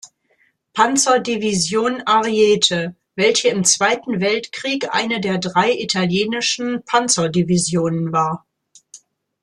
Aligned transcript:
Panzerdivision 0.73 2.01
„Ariete“, 2.07 2.95
welche 3.13 3.49
im 3.49 3.63
Zweiten 3.63 4.19
Weltkrieg 4.19 4.87
eine 4.95 5.21
der 5.21 5.37
drei 5.37 5.73
italienischen 5.73 6.81
Panzerdivisionen 6.85 8.11
war. 8.11 8.43